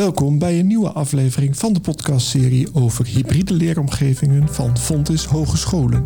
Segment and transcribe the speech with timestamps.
[0.00, 6.04] Welkom bij een nieuwe aflevering van de podcastserie over hybride leeromgevingen van Fontis Hogescholen.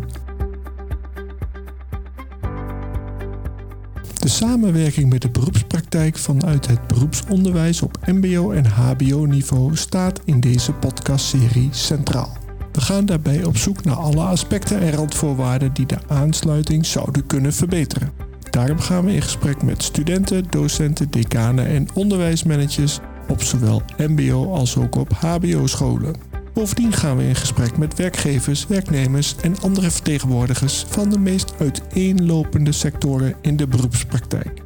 [4.19, 10.73] De samenwerking met de beroepspraktijk vanuit het beroepsonderwijs op MBO en HBO-niveau staat in deze
[10.73, 12.37] podcastserie centraal.
[12.71, 17.53] We gaan daarbij op zoek naar alle aspecten en randvoorwaarden die de aansluiting zouden kunnen
[17.53, 18.11] verbeteren.
[18.49, 24.77] Daarom gaan we in gesprek met studenten, docenten, decanen en onderwijsmanagers op zowel MBO als
[24.77, 26.15] ook op HBO-scholen.
[26.53, 32.71] Bovendien gaan we in gesprek met werkgevers, werknemers en andere vertegenwoordigers van de meest uiteenlopende
[32.71, 34.61] sectoren in de beroepspraktijk.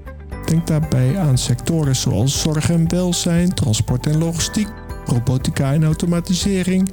[0.45, 4.67] Denk daarbij aan sectoren zoals zorg en welzijn, transport en logistiek,
[5.05, 6.89] robotica en automatisering,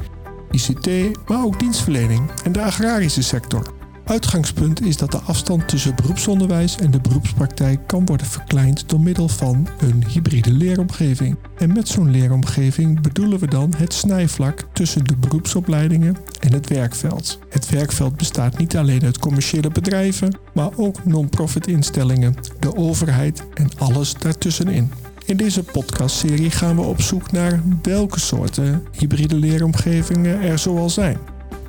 [0.50, 0.88] ICT,
[1.28, 3.81] maar ook dienstverlening en de agrarische sector.
[4.05, 9.28] Uitgangspunt is dat de afstand tussen beroepsonderwijs en de beroepspraktijk kan worden verkleind door middel
[9.28, 11.37] van een hybride leeromgeving.
[11.59, 17.39] En met zo'n leeromgeving bedoelen we dan het snijvlak tussen de beroepsopleidingen en het werkveld.
[17.48, 23.70] Het werkveld bestaat niet alleen uit commerciële bedrijven, maar ook non-profit instellingen, de overheid en
[23.78, 24.92] alles daartussenin.
[25.25, 31.19] In deze podcastserie gaan we op zoek naar welke soorten hybride leeromgevingen er zoal zijn.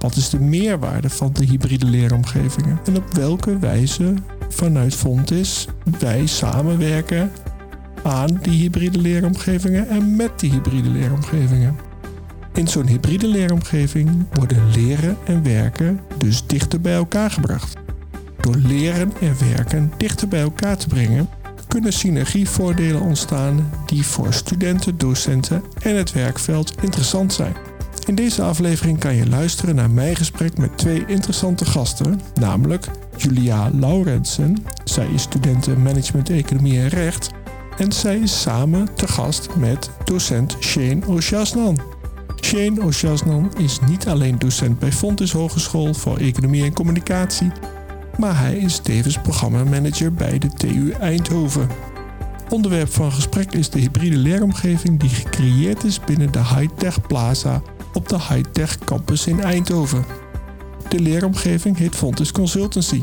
[0.03, 2.79] Wat is de meerwaarde van de hybride leeromgevingen?
[2.85, 4.13] En op welke wijze
[4.49, 5.67] vanuit Fontis
[5.99, 7.31] wij samenwerken
[8.01, 11.75] aan die hybride leeromgevingen en met die hybride leeromgevingen?
[12.53, 17.73] In zo'n hybride leeromgeving worden leren en werken dus dichter bij elkaar gebracht.
[18.39, 21.29] Door leren en werken dichter bij elkaar te brengen,
[21.67, 27.55] kunnen synergievoordelen ontstaan die voor studenten, docenten en het werkveld interessant zijn.
[28.05, 32.87] In deze aflevering kan je luisteren naar mijn gesprek met twee interessante gasten, namelijk
[33.17, 34.65] Julia Laurensen.
[34.83, 37.31] Zij is studenten Management Economie en Recht
[37.77, 41.79] en zij is samen te gast met docent Shane Oshasnan.
[42.41, 47.51] Shane Oshasnan is niet alleen docent bij Fontis Hogeschool voor Economie en Communicatie,
[48.17, 51.67] maar hij is tevens programmamanager bij de TU Eindhoven.
[52.49, 57.61] Onderwerp van gesprek is de hybride leeromgeving die gecreëerd is binnen de Hightech Plaza
[57.93, 60.05] op de Hightech Campus in Eindhoven.
[60.89, 63.01] De leeromgeving heet Fontis Consultancy.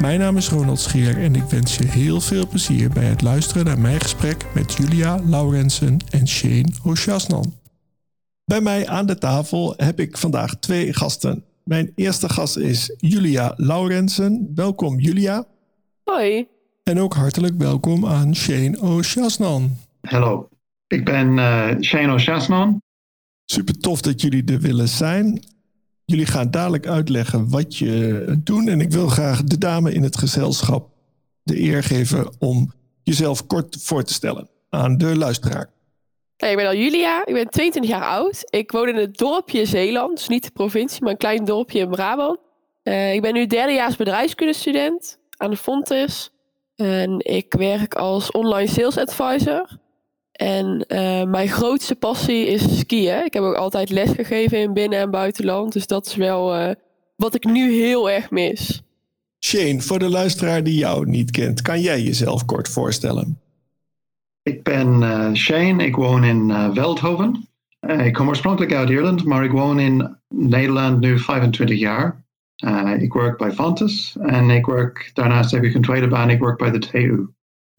[0.00, 3.64] Mijn naam is Ronald Scheer en ik wens je heel veel plezier bij het luisteren
[3.64, 7.52] naar mijn gesprek met Julia Laurensen en Shane Oshasnan.
[8.44, 11.44] Bij mij aan de tafel heb ik vandaag twee gasten.
[11.64, 14.52] Mijn eerste gast is Julia Laurensen.
[14.54, 15.44] Welkom Julia.
[16.04, 16.46] Hoi.
[16.82, 19.76] En ook hartelijk welkom aan Shane Oshasnan.
[20.00, 20.48] Hallo,
[20.86, 22.82] ik ben uh, Shane Oshasnan.
[23.50, 25.42] Super tof dat jullie er willen zijn.
[26.04, 28.68] Jullie gaan dadelijk uitleggen wat je doet.
[28.68, 30.88] En ik wil graag de dame in het gezelschap
[31.42, 32.72] de eer geven om
[33.02, 35.70] jezelf kort voor te stellen aan de luisteraar.
[36.36, 38.46] ik ben al Julia, ik ben 22 jaar oud.
[38.50, 41.90] Ik woon in het dorpje Zeeland, dus niet de provincie, maar een klein dorpje in
[41.90, 42.38] Brabant.
[42.84, 46.30] Uh, ik ben nu derdejaars bedrijfskundestudent aan de Fontes.
[46.76, 49.78] En ik werk als online sales advisor.
[50.40, 53.24] En uh, mijn grootste passie is skiën.
[53.24, 55.72] Ik heb ook altijd les gegeven in binnen- en buitenland.
[55.72, 56.70] Dus dat is wel uh,
[57.16, 58.82] wat ik nu heel erg mis.
[59.44, 63.40] Shane, voor de luisteraar die jou niet kent, kan jij jezelf kort voorstellen?
[64.42, 67.48] Ik ben uh, Shane, ik woon in Veldhoven.
[67.80, 72.24] ik kom oorspronkelijk uit Ierland, maar ik woon in Nederland nu 25 jaar.
[72.98, 76.58] ik werk bij Fontes en ik werk, daarnaast heb ik een tweede baan, ik werk
[76.58, 77.28] bij de TU.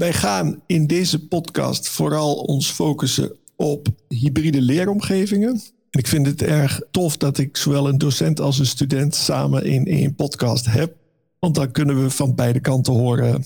[0.02, 5.52] Wij gaan in deze podcast vooral ons focussen op hybride leeromgevingen.
[5.90, 9.66] En ik vind het erg tof dat ik zowel een docent als een student samen
[9.66, 10.96] in één podcast heb.
[11.40, 13.44] Want dan kunnen we van beide kanten horen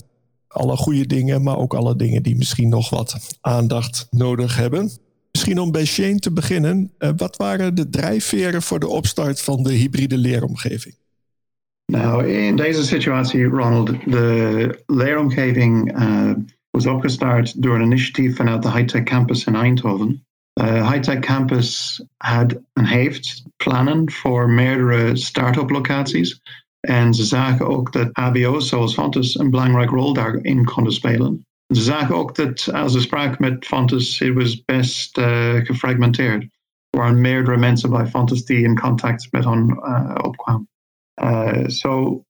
[0.47, 4.91] alle goede dingen, maar ook alle dingen die misschien nog wat aandacht nodig hebben.
[5.31, 9.63] Misschien om bij Shane te beginnen, eh, wat waren de drijfveren voor de opstart van
[9.63, 10.95] de hybride leeromgeving?
[11.85, 16.31] Nou, in deze situatie, Ronald, de leeromgeving uh,
[16.69, 20.25] was opgestart door een initiatief vanuit de Hightech Campus in Eindhoven.
[20.61, 26.41] Uh, Hightech Campus had en heeft plannen voor meerdere start-up locaties.
[26.79, 31.45] En ze zagen ook dat HBO's zoals Fontes een belangrijke rol daarin konden spelen.
[31.67, 36.43] Ze ook dat als ze spraken met Fontes, het was best uh, gefragmenteerd.
[36.89, 40.55] Er waren meerdere mensen bij Fontes die in contact met hen uh.
[41.23, 42.21] Uh, so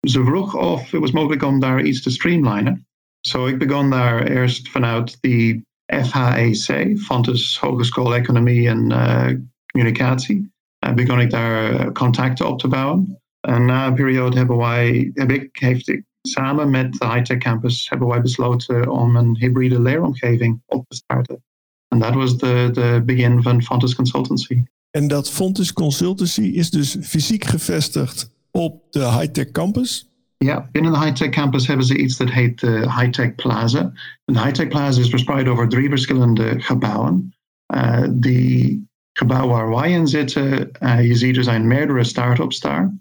[0.00, 2.86] ze vroeg of het was mogelijk om daar iets te streamlinen.
[3.20, 9.28] Zo ik begon daar eerst vanuit de FHEC, Fontes Hogeschool Economie en uh,
[9.72, 10.52] Communicatie.
[10.86, 13.20] Uh, begon ik daar contacten op te bouwen.
[13.40, 17.88] En na een periode hebben wij, heb ik, heeft ik samen met de Hightech Campus
[17.88, 21.42] hebben wij besloten om een hybride leeromgeving op te starten.
[21.88, 24.62] En dat was de begin van Fontes Consultancy.
[24.98, 30.10] En dat Fontes Consultancy is dus fysiek gevestigd op de Hightech Campus?
[30.36, 33.92] Ja, binnen de Hightech Campus hebben ze iets dat heet de Hightech Plaza.
[34.24, 37.34] de Hightech Plaza is verspreid over drie verschillende gebouwen.
[37.74, 42.98] Uh, die gebouw waar wij in zitten, uh, je ziet er zijn meerdere start-ups daar.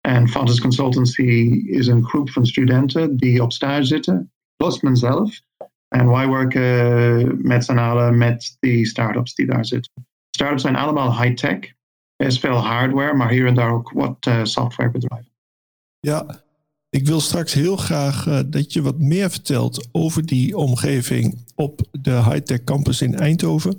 [0.00, 1.22] En Fontes Consultancy
[1.66, 5.40] is een groep van studenten die op stage zitten, plus mezelf.
[5.88, 10.08] En wij werken met z'n allen met die start-ups die daar zitten.
[10.30, 11.58] Startups zijn allemaal high-tech.
[12.16, 15.32] Er is veel hardware, maar hier en daar ook wat uh, softwarebedrijven.
[16.00, 16.42] Ja,
[16.90, 21.80] ik wil straks heel graag uh, dat je wat meer vertelt over die omgeving op
[21.90, 23.78] de high-tech campus in Eindhoven.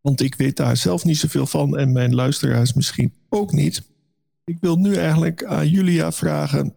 [0.00, 3.82] Want ik weet daar zelf niet zoveel van en mijn luisteraars misschien ook niet.
[4.44, 6.74] Ik wil nu eigenlijk aan Julia vragen: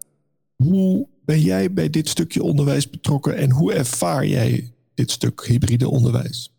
[0.56, 5.88] hoe ben jij bij dit stukje onderwijs betrokken en hoe ervaar jij dit stuk hybride
[5.88, 6.52] onderwijs?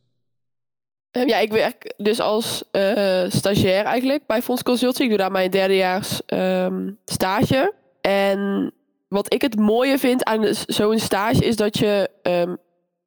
[1.12, 5.04] Ehm, ja, ik werk dus als uh, stagiair eigenlijk bij Fonds Consulting.
[5.04, 7.74] Ik doe daar mijn derdejaars um, stage.
[8.02, 8.74] En
[9.08, 12.58] wat ik het mooie vind aan zo'n stage is dat je um,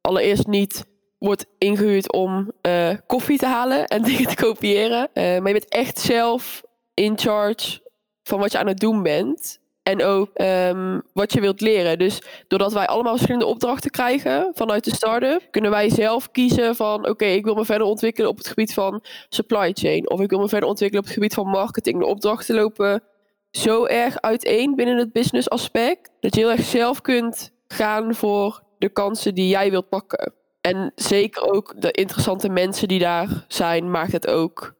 [0.01, 0.85] allereerst niet
[1.17, 5.09] wordt ingehuurd om uh, koffie te halen en dingen te kopiëren.
[5.13, 6.63] Maar je bent echt zelf
[6.93, 7.81] in charge
[8.23, 9.59] van wat je aan het doen bent.
[9.85, 11.97] En ook um, wat je wilt leren.
[11.97, 17.09] Dus doordat wij allemaal verschillende opdrachten krijgen vanuit de start-up, kunnen wij zelf kiezen van
[17.09, 20.09] oké, ik wil me verder ontwikkelen op het gebied van supply chain.
[20.09, 21.99] Of ik wil me verder ontwikkelen op het gebied van marketing.
[21.99, 23.03] De opdrachten lopen
[23.51, 26.11] zo erg uiteen binnen het business aspect.
[26.19, 30.33] Dat je heel erg zelf kunt gaan voor de kansen die jij wilt pakken.
[30.61, 34.73] En zeker ook de interessante mensen die daar zijn, maakt het ook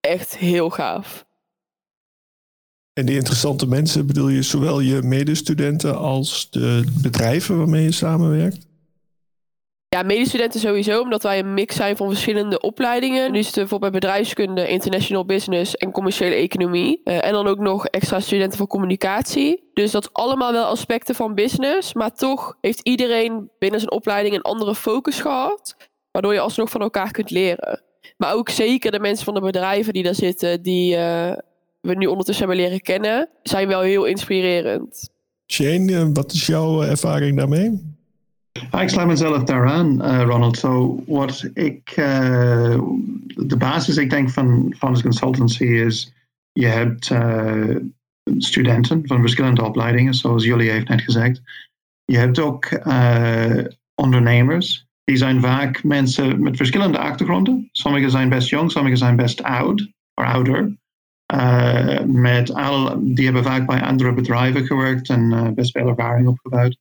[0.00, 1.24] echt heel gaaf.
[2.94, 8.66] En die interessante mensen bedoel je zowel je medestudenten als de bedrijven waarmee je samenwerkt?
[9.88, 13.32] Ja, medestudenten sowieso, omdat wij een mix zijn van verschillende opleidingen.
[13.32, 17.00] Nu is het bijvoorbeeld bij bedrijfskunde, international business en commerciële economie.
[17.04, 19.70] Uh, en dan ook nog extra studenten voor communicatie.
[19.72, 21.94] Dus dat allemaal wel aspecten van business.
[21.94, 25.76] Maar toch heeft iedereen binnen zijn opleiding een andere focus gehad.
[26.10, 27.82] Waardoor je alsnog van elkaar kunt leren.
[28.16, 31.32] Maar ook zeker de mensen van de bedrijven die daar zitten, die uh,
[31.84, 35.10] we nu ondertussen hebben leren kennen, zijn wel heel inspirerend.
[35.52, 37.92] Shane, eh, wat is jouw ervaring daarmee?
[38.80, 40.56] Ik sluit mezelf daaraan, uh, Ronald.
[40.56, 42.80] So, wat ik, uh,
[43.26, 46.12] de basis, ik denk, van Fonds Consultancy is:
[46.52, 47.76] je hebt uh,
[48.38, 51.42] studenten van verschillende opleidingen, zoals jullie heeft net gezegd.
[52.04, 52.68] Je hebt ook
[53.94, 54.86] ondernemers.
[55.04, 57.68] Die zijn vaak mensen met verschillende achtergronden.
[57.72, 59.80] Sommigen zijn best jong, sommigen zijn best oud
[60.14, 60.76] of ouder.
[62.06, 66.78] Met al, die hebben vaak bij andere bedrijven gewerkt en best veel ervaring opgebouwd.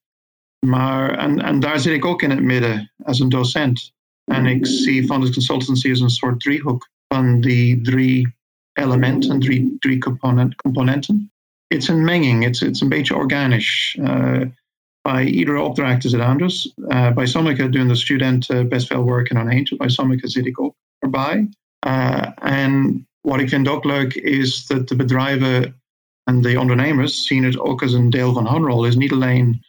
[0.65, 3.93] Maar, en, en daar zit ik ook in het midden als een docent.
[4.23, 8.35] En ik zie Funders Consultancy als een soort driehoek van die drie
[8.73, 11.31] elementen, drie, drie component, componenten.
[11.67, 13.97] Het is een menging, het is een beetje organisch.
[13.99, 14.41] Uh,
[15.01, 16.73] bij iedere opdracht is het anders.
[16.77, 20.45] Uh, bij sommige doen de studenten best veel werk in een eentje, bij sommige zit
[20.45, 21.49] ik ook erbij.
[21.87, 25.81] Uh, en wat ik vind ook leuk is dat de bedrijven
[26.23, 28.85] en de ondernemers zien het ook als een deel van hun rol.
[28.85, 29.63] is niet alleen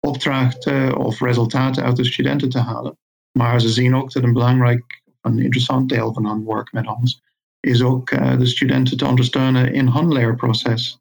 [0.00, 2.98] opdrachten of resultaten uit de studenten te halen.
[3.38, 7.22] Maar ze zien ook dat een belangrijk, een interessant deel van hun werk met ons
[7.60, 10.98] is ook uh, de studenten te ondersteunen in hun leerproces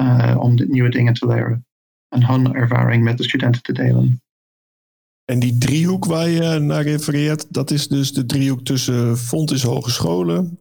[0.00, 1.66] uh, om nieuwe dingen te leren
[2.08, 4.22] en hun ervaring met de studenten te delen.
[5.24, 10.58] En die driehoek waar je naar refereert, dat is dus de driehoek tussen Fontis Hogescholen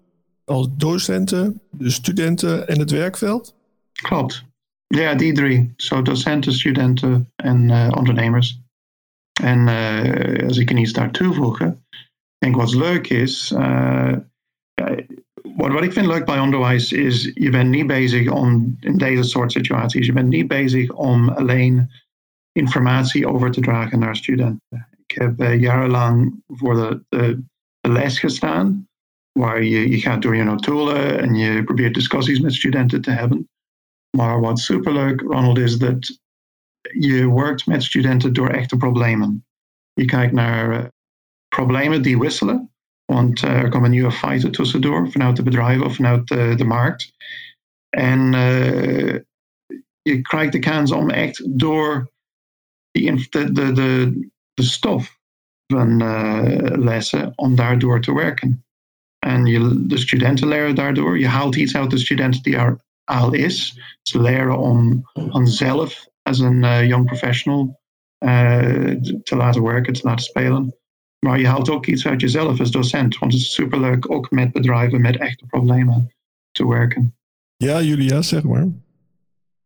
[0.50, 3.56] als docenten, de studenten en het werkveld?
[3.92, 4.46] Klopt.
[4.88, 5.74] Ja, die drie.
[5.76, 8.60] Zo docenten, studenten en uh, ondernemers.
[9.42, 11.86] En uh, als ik er iets daar toevoegen,
[12.38, 14.16] denk wat leuk is, uh,
[15.56, 19.24] wat, wat ik vind leuk bij onderwijs is, je bent niet bezig om in deze
[19.24, 21.90] soort situaties, je bent niet bezig om alleen
[22.52, 24.88] informatie over te dragen naar studenten.
[25.06, 27.44] Ik heb jarenlang voor de, de,
[27.82, 28.89] les gestaan,
[29.32, 33.50] waar je, je gaat door je notulen en je probeert discussies met studenten te hebben.
[34.18, 36.20] Maar wat superleuk, Ronald, is dat
[36.82, 39.46] je werkt met studenten door echte problemen.
[39.94, 40.86] Je kijkt naar uh,
[41.48, 42.74] problemen die wisselen,
[43.06, 47.14] want uh, er komen nieuwe feiten tussendoor vanuit de bedrijven of vanuit de, markt.
[47.90, 49.20] En uh,
[50.02, 52.12] je krijgt de kans om echt door
[52.92, 53.72] de, de,
[54.54, 55.20] de stof
[55.74, 55.98] van
[56.84, 58.64] lessen, om daardoor te werken.
[59.20, 61.20] En je, de studenten leren daardoor.
[61.20, 63.80] Je haalt iets uit de studenten die er al is.
[64.02, 65.04] Ze leren om
[65.44, 67.80] zelf als een uh, young professional
[68.20, 68.92] uh,
[69.24, 70.76] te laten werken, te laten spelen.
[71.20, 73.18] Maar je haalt ook iets uit jezelf als docent.
[73.18, 76.14] Want het is superleuk ook met bedrijven met echte problemen
[76.52, 77.16] te werken.
[77.58, 78.68] Ja, Julia, zeg maar.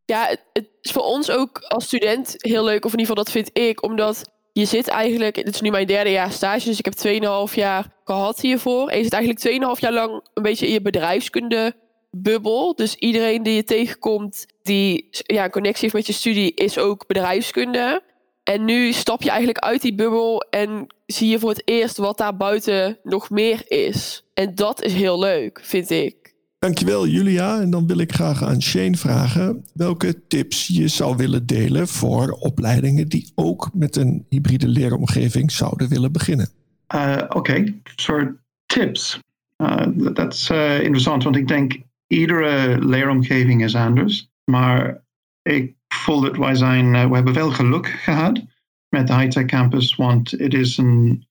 [0.06, 2.86] Ja, het, het is voor ons ook als student heel leuk.
[2.86, 3.84] Of in ieder geval, dat vind ik.
[3.84, 5.36] Omdat je zit eigenlijk...
[5.36, 6.66] Dit is nu mijn derde jaar stage.
[6.66, 8.90] Dus ik heb 2,5 jaar gehad hiervoor.
[8.90, 11.76] En je zit eigenlijk 2,5 jaar lang een beetje in je bedrijfskunde
[12.12, 12.76] bubbel.
[12.76, 17.08] Dus iedereen die je tegenkomt die ja, een connectie heeft met je studie is ook
[17.08, 18.04] bedrijfskunde.
[18.44, 22.18] En nu stap je eigenlijk uit die bubbel en zie je voor het eerst wat
[22.18, 24.24] daar buiten nog meer is.
[24.34, 26.23] En dat is heel leuk, vind ik.
[26.64, 27.62] Dankjewel Julia.
[27.62, 32.30] En dan wil ik graag aan Shane vragen welke tips je zou willen delen voor
[32.30, 36.50] opleidingen die ook met een hybride leeromgeving zouden willen beginnen.
[36.96, 37.82] Uh, Oké, okay.
[37.96, 39.20] soort tips.
[39.58, 41.78] Uh, dat is uh, interessant, want ik denk
[42.08, 44.30] iedere leeromgeving is anders.
[44.44, 45.04] Maar
[45.42, 48.42] ik voel dat wij zijn, we hebben wel geluk gehad
[48.90, 51.28] met de Hightech Campus, want het is een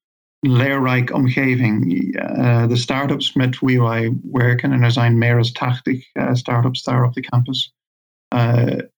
[0.47, 1.93] leerrijk omgeving.
[1.93, 6.83] Uh, de start-ups met wie wij werken, en er zijn meer dan 80 uh, start-ups
[6.83, 7.75] daar op de campus,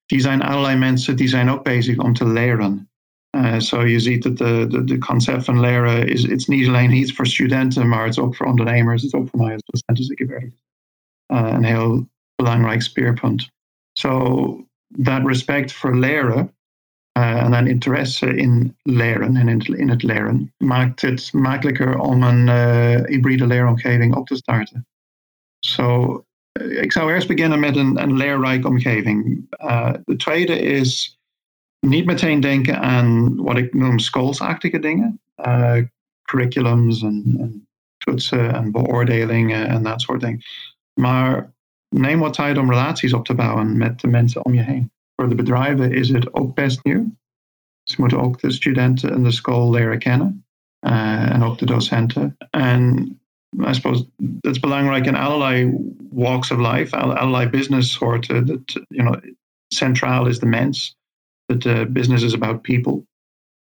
[0.06, 2.88] die zijn allerlei mensen die zijn ook bezig om te leren.
[3.58, 6.92] Zo uh, je ziet dat de, de, de, concept van leren is it's niet alleen
[6.92, 9.62] iets voor studenten, maar het is ook voor ondernemers, het is ook voor mij als
[9.64, 9.96] docent.
[9.96, 10.52] Dus ik heb er
[11.26, 13.50] een heel belangrijk speerpunt.
[13.92, 16.53] So dat respect voor leren uh,
[17.20, 22.46] en dan interesse in leren en in, in, het leren maakt het makkelijker om een
[22.46, 24.86] uh, hybride leeromgeving op te starten.
[25.58, 26.24] So,
[26.80, 29.46] ik zou eerst beginnen met een, een leerrijke omgeving.
[30.04, 31.18] de tweede is
[31.80, 35.20] niet meteen denken aan wat ik noem schoolsachtige dingen.
[36.22, 37.66] curriculums en, en
[37.96, 40.42] toetsen en beoordelingen en dat soort dingen.
[41.00, 41.52] Maar
[41.88, 44.92] neem wat tijd om relaties op te bouwen met de mensen om je heen.
[45.24, 47.16] Voor de bedrijven is het ook best nieuw.
[47.82, 50.46] Ze moeten ook de studenten en de school leren kennen.
[50.86, 52.36] Uh, en ook de docenten.
[52.50, 53.08] En
[53.68, 54.08] I suppose
[54.40, 55.72] het is belangrijk in allerlei
[56.10, 58.46] walks of life, allerlei business soorten.
[58.46, 59.34] Dat, you know,
[59.66, 60.96] centraal is de mens.
[61.44, 63.02] Dat uh, business is about people.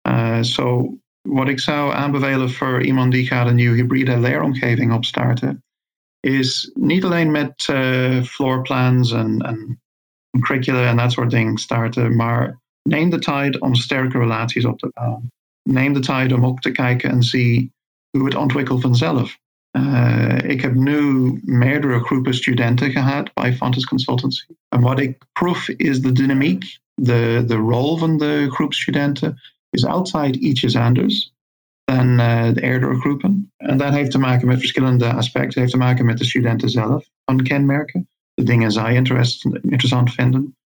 [0.09, 0.97] Uh, so,
[1.29, 5.65] wat ik zou aanbevelen voor iemand die gaat een nieuwe hybride leeromgeving opstarten,
[6.21, 9.82] is niet alleen met uh, floorplans en, en
[10.41, 14.91] curricula en dat soort dingen starten, maar neem de tijd om sterke relaties op te
[14.93, 15.31] bouwen.
[15.63, 17.73] Neem de tijd om ook te kijken en zie
[18.11, 19.39] hoe het ontwikkelt vanzelf.
[19.77, 24.47] Uh, ik heb nu meerdere groepen studenten gehad bij Fontes Consultancy.
[24.69, 29.85] En wat ik proef is de dynamiek, de, de rol van de groep studenten is
[29.85, 31.33] altijd ietsjes anders
[31.85, 33.53] dan uh, de eerdere groepen.
[33.57, 35.49] En dat heeft te maken met verschillende aspecten.
[35.49, 40.57] Het heeft te maken met de studenten zelf van kenmerken, dingen zij interessant vinden.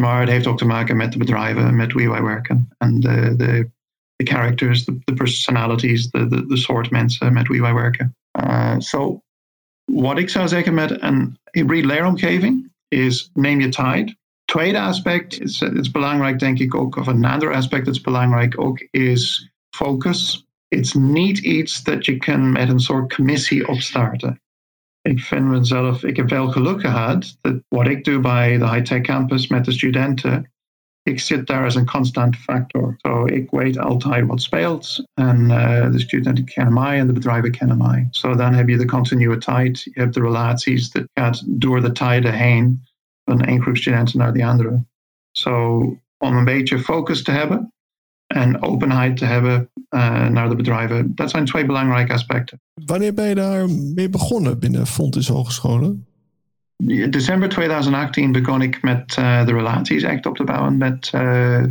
[0.00, 2.68] Maar het heeft ook te maken met de bedrijven met wie wij werken.
[2.78, 3.70] En de, de,
[4.16, 8.16] de characters, de, de personalities, de, de, de soort mensen met wie wij werken.
[8.40, 9.22] Uh, so,
[9.92, 14.16] wat ik zou zeggen met een hybride leeromgeving is neem je tijd.
[14.44, 18.60] Tweede aspect is, is belangrijk denk ik ook, of een ander aspect dat is belangrijk
[18.60, 24.40] ook, is focus is niet iets dat je kan met een soort commissie opstarten.
[25.06, 29.00] Ik vind mezelf, ik heb wel geluk gehad dat wat ik doe bij de high-tech
[29.00, 30.52] campus met de studenten,
[31.02, 32.94] ik zit daar als een constant factor.
[32.98, 37.50] Zo, ik weet altijd wat speelt en uh, de studenten kennen mij en de bedrijven
[37.50, 38.08] kennen mij.
[38.10, 42.32] Zo, dan heb je de continuïteit, je hebt de relaties, dat gaat door de tijden
[42.32, 42.82] heen
[43.24, 44.84] van één groep studenten naar de andere.
[45.30, 45.78] Zo,
[46.18, 47.72] om een beetje focus te hebben
[48.36, 51.14] en openheid te hebben uh, naar de bedrijven.
[51.14, 52.60] Dat zijn twee belangrijke aspecten.
[52.84, 56.06] Wanneer ben je daar mee begonnen binnen Fontes Hogescholen?
[57.10, 61.64] December 2018 begon ik met uh, de relaties echt op te bouwen met uh,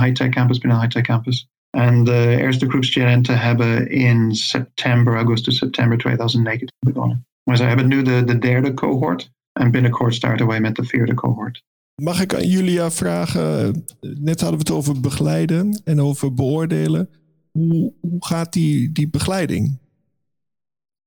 [0.00, 1.48] Hightech Campus binnen Hightech Campus.
[1.70, 7.26] En de eerste groep studenten hebben in september, augustus, september 2019 begonnen.
[7.42, 11.14] Maar ze hebben nu de, de derde cohort en binnenkort starten wij met de vierde
[11.14, 11.64] cohort.
[12.02, 17.10] Mag ik aan Julia vragen, net hadden we het over begeleiden en over beoordelen.
[17.52, 19.78] Hoe, hoe gaat die, die begeleiding?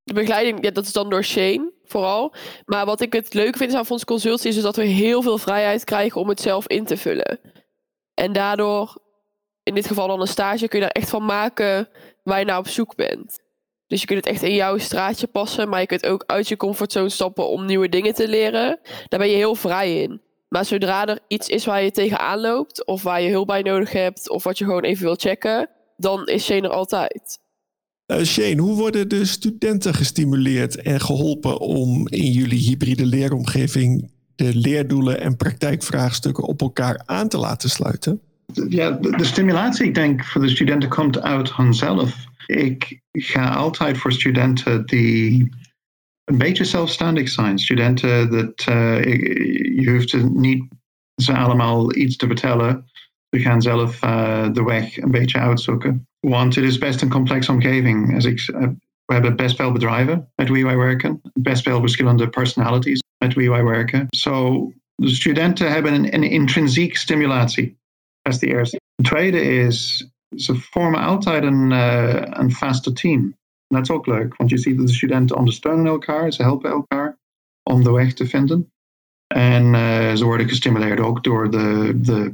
[0.04, 2.34] De begeleiding, ja, dat is dan door Shane vooral.
[2.66, 5.84] Maar wat ik het leuke vind aan Fonds Consultie is dat we heel veel vrijheid
[5.84, 7.40] krijgen om het zelf in te vullen.
[8.14, 9.02] En daardoor,
[9.64, 11.90] in dit geval dan een stage, kun je daar echt van maken
[12.24, 13.40] waar je naar op zoek bent.
[13.88, 16.58] Dus je kunt het echt in jouw straatje passen, maar je kunt ook uit je
[16.58, 18.80] comfortzone stappen om nieuwe dingen te leren.
[19.08, 20.28] Daar ben je heel vrij in.
[20.50, 23.92] Maar zodra er iets is waar je tegenaan loopt, of waar je hulp bij nodig
[23.92, 27.40] hebt, of wat je gewoon even wil checken, dan is Shane er altijd.
[28.12, 34.56] Uh, Shane, hoe worden de studenten gestimuleerd en geholpen om in jullie hybride leeromgeving de
[34.56, 38.22] leerdoelen en praktijkvraagstukken op elkaar aan te laten sluiten?
[38.70, 42.26] ja, de, de, stimulatie, ik denk, voor de studenten komt uit hunzelf.
[42.46, 45.50] Ik ga altijd voor studenten die
[46.30, 47.60] een beetje zelfstandig zijn.
[47.60, 49.04] Studenten dat uh,
[49.84, 50.64] je hoeft niet
[51.16, 52.86] ze allemaal iets te vertellen.
[53.30, 56.08] Ze gaan zelf uh, de weg een beetje uitzoeken.
[56.20, 58.26] Want het is best een complexe omgeving.
[58.26, 58.34] Uh,
[59.06, 61.22] we hebben best veel bedrijven met wie wij werken.
[61.34, 64.06] Best veel verschillende personalities met wie wij werken.
[64.10, 67.78] So, de studenten hebben een, een intrinsiek stimulatie.
[68.22, 68.80] Dat is de eerste.
[68.96, 71.72] De tweede is, ze vormen altijd een,
[72.42, 73.38] een vaste team.
[73.70, 77.18] Dat is ook leuk, want je ziet dat de studenten ondersteunen elkaar, ze helpen elkaar
[77.64, 78.72] om de weg te vinden.
[79.28, 82.32] En uh, ze worden gestimuleerd ook door de, de,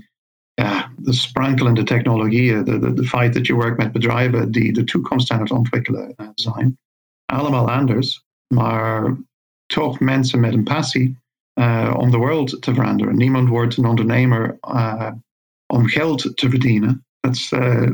[0.54, 4.84] ja, de sprankelende technologieën, de, de, de feit dat je werkt met bedrijven die de
[4.84, 6.78] toekomst aan het ontwikkelen uh, zijn.
[7.26, 9.18] Allemaal anders, maar
[9.66, 11.18] toch mensen met een passie
[11.60, 13.16] uh, om de wereld te veranderen.
[13.16, 14.58] Niemand wordt een ondernemer
[15.74, 17.05] om geld te verdienen.
[17.26, 17.90] Dat uh,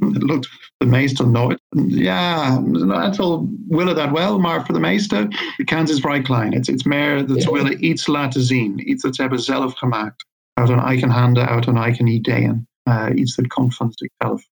[0.00, 1.60] lukt de meesten nooit.
[1.86, 6.52] Ja, een aantal willen dat wel, maar voor de meesten, de kans is vrij klein.
[6.52, 8.90] Het is meer dat ze willen iets laten zien.
[8.90, 10.26] Iets dat ze hebben zelf gemaakt.
[10.52, 12.68] Uit hun eigen handen, uit hun eigen ideeën.
[12.88, 14.48] Uh, iets dat komt van zichzelf.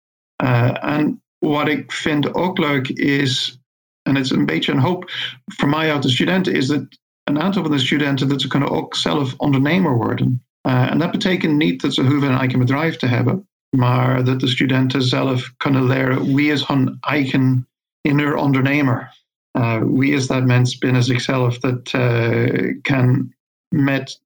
[0.80, 3.61] En wat ik vind ook leuk is,
[4.02, 5.11] en het is een beetje een hoop
[5.44, 6.87] voor mij uit de studenten, is dat
[7.25, 10.46] een aantal van de studenten dat ze kunnen ook zelf ondernemer worden.
[10.66, 14.40] Uh, en dat betekent niet dat ze hoeven een eigen bedrijf te hebben, maar dat
[14.40, 17.69] de studenten zelf kunnen leren wie is hun eigen
[18.00, 19.23] inner ondernemer.
[19.52, 23.35] Uh, wie is dat mens binnen zichzelf dat uh, kan
[23.69, 24.23] met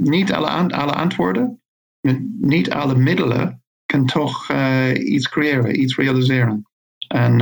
[0.00, 1.60] niet alle, alle antwoorden,
[2.00, 4.52] met niet alle middelen, kan toch
[4.94, 6.66] iets creëren, iets realiseren.
[7.08, 7.40] En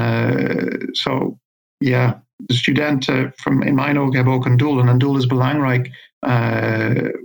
[0.93, 1.38] zo,
[1.76, 4.81] ja, de studenten from, in mijn ogen hebben ook een doel.
[4.81, 6.14] En een doel is belangrijk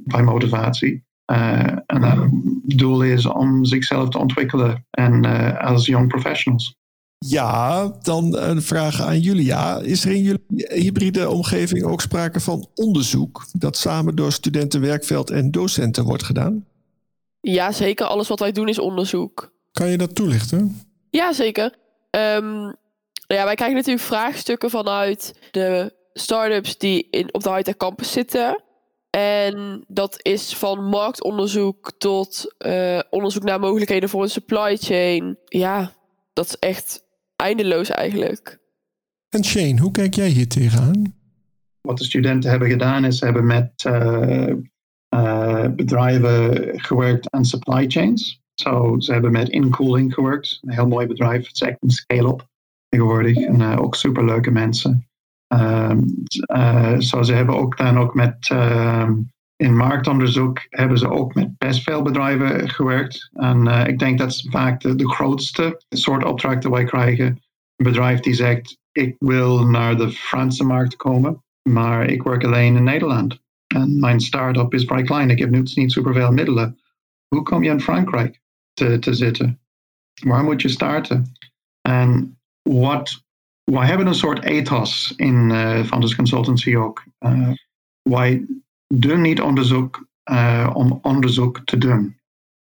[0.03, 1.03] bij motivatie.
[1.31, 2.29] Uh, en dat
[2.77, 6.75] doel is om zichzelf te ontwikkelen en uh, als young professionals.
[7.17, 9.79] Ja, dan een vraag aan Julia.
[9.79, 15.29] Is er in jullie hybride omgeving ook sprake van onderzoek dat samen door studenten, werkveld
[15.29, 16.65] en docenten wordt gedaan?
[17.41, 18.05] Ja, zeker.
[18.05, 19.53] Alles wat wij doen is onderzoek.
[19.71, 20.81] Kan je dat toelichten?
[21.09, 21.75] Ja, zeker.
[22.11, 22.75] Um,
[23.27, 28.63] ja, wij krijgen natuurlijk vraagstukken vanuit de start-ups die in, op de high campus zitten.
[29.15, 35.37] En dat is van marktonderzoek tot uh, onderzoek naar mogelijkheden voor een supply chain.
[35.45, 35.91] Ja,
[36.33, 37.03] dat is echt
[37.35, 38.59] eindeloos eigenlijk.
[39.29, 41.15] En Shane, hoe kijk jij hier tegenaan?
[41.81, 44.49] Wat de studenten hebben gedaan is, ze hebben met uh,
[45.15, 48.41] uh, bedrijven gewerkt aan supply chains.
[48.53, 50.59] So, ze hebben met Incooling gewerkt.
[50.61, 51.47] Een heel mooi bedrijf.
[51.47, 52.47] Het is echt een scale-up
[52.89, 53.37] tegenwoordig.
[53.37, 55.07] En ook superleuke mensen.
[55.47, 56.23] Um,
[56.55, 59.09] uh, zo ze hebben ook dan ook met uh,
[59.55, 63.29] in marktonderzoek hebben ze ook met best veel bedrijven gewerkt.
[63.33, 67.25] En uh, ik denk dat is vaak de, de grootste soort opdrachten wij krijgen.
[67.25, 72.75] Een bedrijf die zegt, ik wil naar de Franse markt komen, maar ik werk alleen
[72.75, 73.43] in Nederland.
[73.67, 76.79] En mijn start-up is vrij klein, ik heb nu niet superveel middelen.
[77.27, 78.41] Hoe kom je in Frankrijk
[78.73, 79.59] te, te zitten?
[80.23, 81.31] Waar moet je starten?
[81.81, 83.24] En wat
[83.65, 87.03] wij hebben een soort ethos in uh, Founders Consultancy ook.
[87.19, 87.51] Uh,
[88.01, 88.45] wij
[88.87, 92.19] doen niet onderzoek uh, om onderzoek te doen.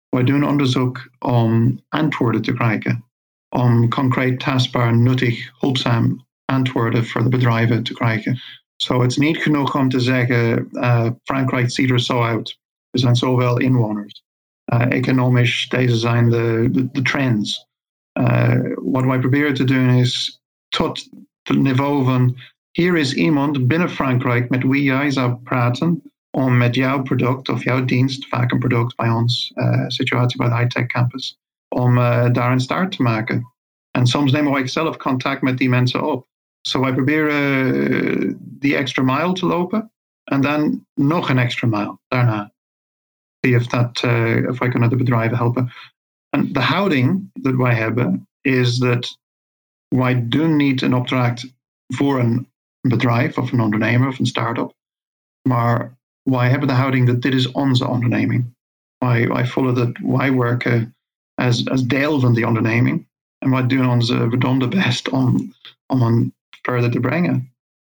[0.09, 3.05] Wij doen onderzoek om antwoorden te krijgen.
[3.49, 8.37] Om concreet, tastbaar, nuttig, hulpzaam antwoorden voor de bedrijven te krijgen.
[8.77, 10.69] Zo, so het is niet genoeg om te zeggen,
[11.23, 12.59] Frankrijk ziet er zo uit.
[12.91, 14.25] Er zijn zoveel inwoners.
[14.89, 17.69] economisch, deze zijn de, de trends.
[18.75, 20.44] wat wij proberen te doen is
[20.77, 21.09] tot
[21.43, 22.37] het niveau van
[22.71, 27.65] hier is iemand binnen Frankrijk met wie jij zou praten om met jouw product of
[27.65, 32.33] jouw dienst, vaak een product bij ons, uh, situatie bij de high-tech campus, om uh,
[32.33, 33.53] daar een start te maken.
[33.91, 36.27] En soms nemen wij zelf contact met die mensen op.
[36.61, 39.93] Zo wij proberen uh, die extra mile te lopen
[40.25, 42.53] en dan nog een extra mile daarna.
[43.41, 44.05] See of, dat,
[44.49, 45.73] of wij kunnen de bedrijven helpen.
[46.29, 49.19] En de houding dat wij hebben is dat
[49.97, 51.55] wij doen niet een opdracht
[51.87, 52.49] voor een
[52.81, 54.75] bedrijf of een ondernemer of een start-up.
[55.49, 58.55] Maar wij hebben de houding dat dit is onze onderneming.
[58.99, 60.95] Wij, wij voelen dat wij werken
[61.35, 63.07] als, als deel van die onderneming.
[63.39, 65.53] En wij doen onze verdomde best om,
[65.87, 67.53] om hen verder te brengen.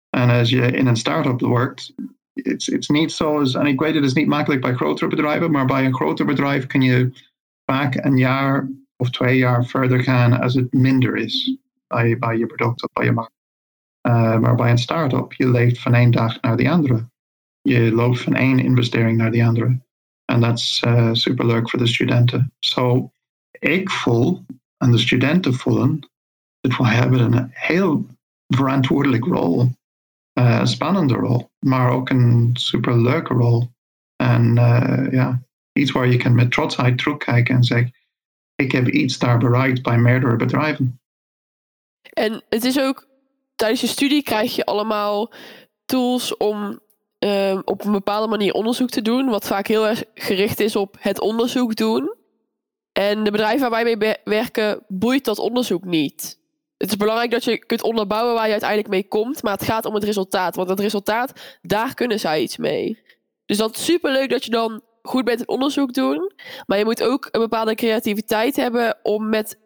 [0.09, 1.93] En als je in een start-up werkt,
[2.33, 5.65] het is niet zoals, en ik weet het is niet makkelijk bij grotere bedrijven, maar
[5.65, 7.11] bij een groter bedrijf kun je
[7.65, 11.59] vaak een jaar of twee jaar verder gaan als het minder is
[12.19, 13.37] bij, je product of bij je markt.
[14.07, 17.09] Uh, maar bij een start-up, je leeft van één dag naar de andere.
[17.61, 19.79] Je loopt van één investering naar de andere.
[20.25, 22.53] En dat is uh, superleuk voor de studenten.
[22.59, 23.11] Zo,
[23.51, 24.45] ik voel
[24.77, 26.09] en de studenten voelen
[26.61, 28.07] dat we hebben een heel
[28.47, 29.71] verantwoordelijk rol.
[30.33, 33.71] Uh, spannende rol, maar ook een superleuke rol.
[34.15, 35.41] En uh, ja,
[35.73, 37.93] iets waar je kan met trotsheid terugkijken en zeggen:
[38.55, 40.98] Ik heb iets daar bereikt bij meerdere bedrijven.
[42.09, 43.07] En het is ook
[43.55, 45.31] tijdens je studie krijg je allemaal
[45.85, 46.79] tools om
[47.19, 50.95] uh, op een bepaalde manier onderzoek te doen, wat vaak heel erg gericht is op
[50.99, 52.17] het onderzoek doen.
[52.91, 56.39] En de bedrijven waar wij mee werken, boeit dat onderzoek niet.
[56.77, 59.85] Het is belangrijk dat je kunt onderbouwen waar je uiteindelijk mee komt, maar het gaat
[59.85, 60.55] om het resultaat.
[60.55, 63.03] Want het resultaat, daar kunnen zij iets mee.
[63.45, 66.31] Dus dat is superleuk dat je dan goed bent in onderzoek doen.
[66.65, 69.59] Maar je moet ook een bepaalde creativiteit hebben om met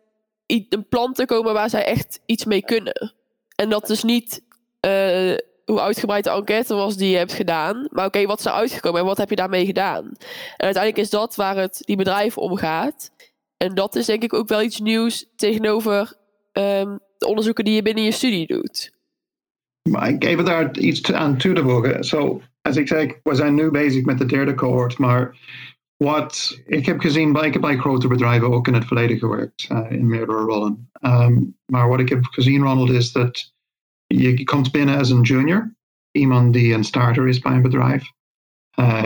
[0.70, 3.14] een plan te komen waar zij echt iets mee kunnen.
[3.56, 4.42] En dat is niet
[4.86, 5.36] uh,
[5.66, 7.88] hoe uitgebreid de enquête was die je hebt gedaan.
[7.92, 10.06] Maar oké, wat is uitgekomen en wat heb je daarmee gedaan?
[10.06, 13.12] En uiteindelijk is dat waar het die bedrijven om gaat.
[13.58, 16.14] En dat is denk ik ook wel iets nieuws tegenover
[16.54, 18.92] um, de onderzoeken die je binnen je studie doet.
[19.90, 22.04] Maar ik even daar iets aan toe te voegen.
[22.04, 25.38] Zo, als ik zei, we zijn nu bezig met de derde cohort, maar
[26.04, 30.08] wat ik heb gezien, ik bij grote bedrijven ook in het verleden gewerkt, uh, in
[30.08, 30.90] meerdere rollen.
[31.02, 33.54] Um, maar wat ik heb gezien, Ronald, is dat
[34.08, 35.76] je komt binnen als een junior,
[36.12, 38.12] iemand die een starter is bij een bedrijf.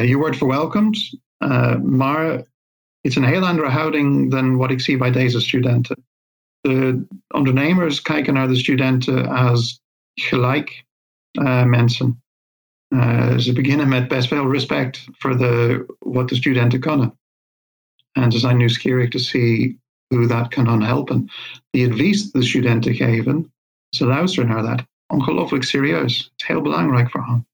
[0.01, 2.47] Je wordt verwelkomd, uh, maar het
[3.01, 6.07] is een heel andere houding dan wat ik zie bij deze studenten.
[6.59, 9.81] De ondernemers kijken naar de studenten als
[10.13, 10.85] gelijk
[12.89, 17.19] uh, ze beginnen met best veel respect voor de, wat de studenten kunnen.
[18.11, 21.29] En ze zijn nieuwsgierig te zien hoe dat kan helpen.
[21.69, 23.53] Die advies de studenten geven,
[23.89, 26.17] ze luisteren naar dat ongelooflijk serieus.
[26.17, 27.47] Het is heel belangrijk voor hen.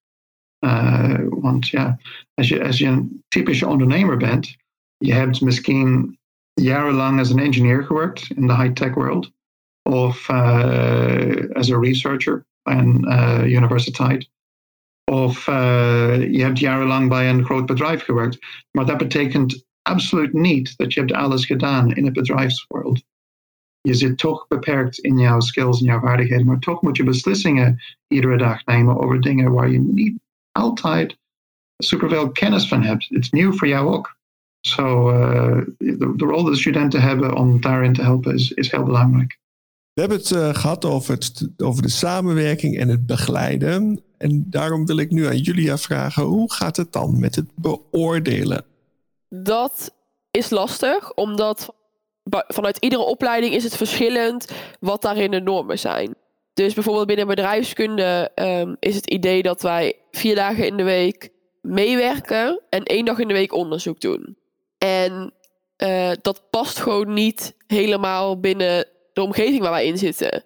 [0.59, 1.99] Uh, want ja,
[2.33, 4.55] als je, als je een typische ondernemer bent,
[4.97, 6.17] je hebt misschien
[6.53, 9.31] jarenlang als een engineer gewerkt in de high-tech world.
[9.89, 14.29] Of uh, als een researcher bij een uh, universiteit.
[15.23, 18.37] Of je hebt jarenlang bij een groot bedrijf gewerkt.
[18.71, 23.03] Maar dat betekent absoluut niet dat je hebt alles gedaan in het bedrijfswereld
[23.83, 27.81] je zit toch beperkt in jouw skills en jouw vaardigheden, maar toch moet je beslissingen
[28.07, 30.19] iedere dag nemen over dingen waar je niet
[30.51, 31.17] altijd
[31.77, 33.05] superveel kennis van hebt.
[33.09, 34.15] Het is nieuw voor jou ook.
[34.59, 38.83] Zo, uh, de, de, rol die de studenten hebben om daarin te helpen is, heel
[38.83, 39.39] belangrijk.
[39.93, 44.03] We hebben het uh, gehad over, het, over de samenwerking en het begeleiden.
[44.23, 48.65] En daarom wil ik nu aan Julia vragen: hoe gaat het dan met het beoordelen?
[49.29, 49.93] Dat
[50.31, 51.73] is lastig, omdat
[52.29, 56.15] vanuit iedere opleiding is het verschillend wat daarin de normen zijn.
[56.53, 61.29] Dus bijvoorbeeld binnen bedrijfskunde um, is het idee dat wij vier dagen in de week
[61.61, 64.37] meewerken en één dag in de week onderzoek doen.
[64.77, 65.33] En
[65.77, 70.43] uh, dat past gewoon niet helemaal binnen de omgeving waar wij in zitten.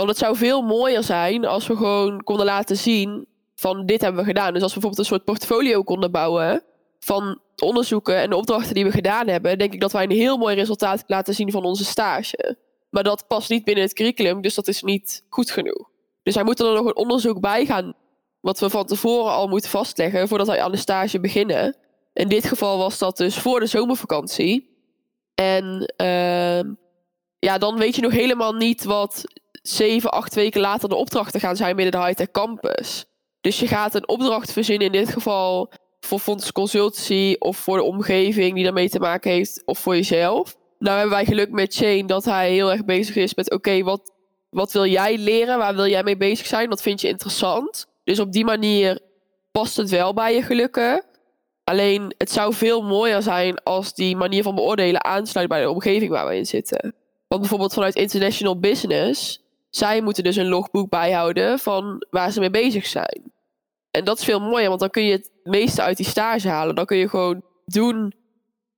[0.00, 4.20] Want het zou veel mooier zijn als we gewoon konden laten zien van dit hebben
[4.20, 4.52] we gedaan.
[4.52, 6.62] Dus als we bijvoorbeeld een soort portfolio konden bouwen
[6.98, 10.36] van onderzoeken en de opdrachten die we gedaan hebben, denk ik dat wij een heel
[10.36, 12.56] mooi resultaat laten zien van onze stage.
[12.90, 15.90] Maar dat past niet binnen het curriculum, dus dat is niet goed genoeg.
[16.22, 17.94] Dus hij moet er nog een onderzoek bij gaan,
[18.40, 21.76] wat we van tevoren al moeten vastleggen voordat wij aan de stage beginnen.
[22.12, 24.76] In dit geval was dat dus voor de zomervakantie.
[25.34, 26.72] En uh,
[27.38, 29.24] ja, dan weet je nog helemaal niet wat
[29.62, 33.04] zeven, acht weken later de opdrachten gaan zijn binnen de high-tech campus.
[33.40, 35.70] Dus je gaat een opdracht verzinnen, in dit geval
[36.00, 40.56] voor Fonds Consultancy of voor de omgeving die daarmee te maken heeft of voor jezelf.
[40.78, 44.12] Nou hebben wij geluk met Shane dat hij heel erg bezig is met oké, wat,
[44.50, 45.58] wat wil jij leren?
[45.58, 46.68] Waar wil jij mee bezig zijn?
[46.68, 47.86] Wat vind je interessant?
[48.04, 49.00] Dus op die manier
[49.52, 51.04] past het wel bij je gelukken.
[51.64, 56.10] Alleen het zou veel mooier zijn als die manier van beoordelen aansluit bij de omgeving
[56.10, 56.94] waar we in zitten.
[57.28, 62.50] Want bijvoorbeeld vanuit International Business, zij moeten dus een logboek bijhouden van waar ze mee
[62.50, 63.32] bezig zijn.
[63.90, 66.74] En dat is veel mooier, want dan kun je het meeste uit die stage halen.
[66.74, 68.14] Dan kun je gewoon doen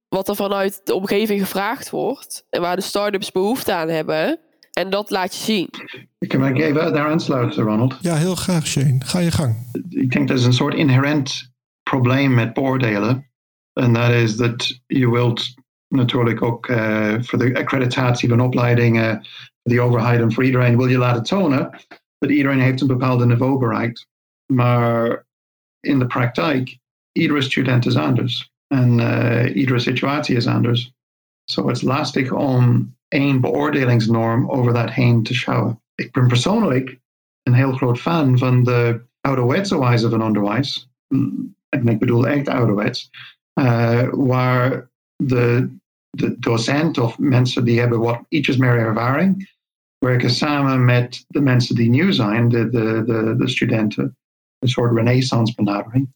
[0.09, 2.47] wat er vanuit de omgeving gevraagd wordt.
[2.51, 4.39] En waar de start-ups behoefte aan hebben.
[4.73, 5.69] En dat laat je zien.
[6.19, 7.99] Ik me even daar aansluiten, Ronald.
[8.01, 8.99] Ja, heel graag, Shane.
[9.05, 9.57] Ga je gang.
[9.89, 11.53] Ik denk dat is een soort inherent
[11.83, 13.31] probleem met beoordelen.
[13.73, 15.55] En dat is dat je wilt
[15.89, 19.27] natuurlijk ook uh, voor de accreditatie van opleidingen,
[19.63, 21.71] de overheid en voor iedereen wil je laten tonen
[22.19, 24.09] dat iedereen heeft een bepaald niveau bereikt.
[24.53, 25.27] Maar
[25.81, 26.79] in de praktijk,
[27.13, 28.53] iedere student is anders.
[28.67, 30.93] En uh, iedere situatie is anders.
[31.45, 35.83] Zo het is lastig om één beoordelingsnorm over dat heen te schouwen.
[35.95, 37.01] Ik ben persoonlijk
[37.43, 40.91] een heel groot fan van de ouderwetse wijze van onderwijs.
[41.69, 43.11] En ik bedoel echt ouderwets.
[43.61, 45.77] uh, waar de,
[46.11, 49.52] de docent of mensen die hebben wat ietsjes meer ervaring,
[50.03, 54.17] werken samen met de mensen die nieuw zijn, de, de, de, de studenten,
[54.59, 56.15] een soort renaissance benadering,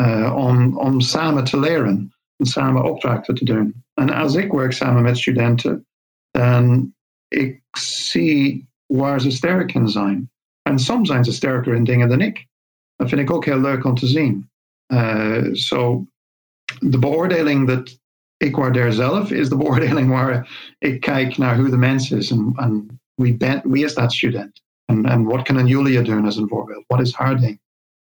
[0.00, 0.34] uh,
[0.76, 3.84] om, samen te leren en samen opdrachten te doen.
[3.94, 5.86] En als ik werk samen met studenten,
[6.30, 6.94] dan
[7.28, 10.30] ik zie waar ze sterk in zijn.
[10.62, 12.46] En soms zijn ze sterker in dingen dan ik.
[12.96, 14.50] Dat vind ik ook heel leuk om te zien.
[14.92, 16.06] Uh, so,
[16.78, 18.00] de beoordeling dat
[18.36, 20.48] ik waardeer zelf is de beoordeling waar
[20.78, 24.62] ik kijk naar hoe de mens is en wie, ben, wie is dat student?
[24.84, 26.84] En, en wat kan een Julia doen als een voorbeeld?
[26.86, 27.60] Wat is haar ding?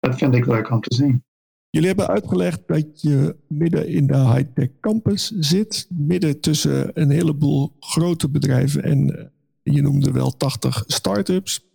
[0.00, 1.24] Dat vind ik leuk om te zien.
[1.70, 7.76] Jullie hebben uitgelegd dat je midden in de high-tech campus zit, midden tussen een heleboel
[7.80, 9.24] grote bedrijven en eh,
[9.74, 11.66] je noemde wel 80 start-ups.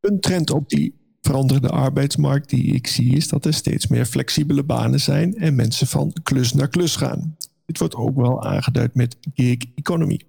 [0.00, 4.64] Een trend op die veranderende arbeidsmarkt die ik zie is dat er steeds meer flexibele
[4.64, 7.36] banen zijn en mensen van klus naar klus gaan.
[7.66, 10.20] Dit wordt ook wel aangeduid met gig economy.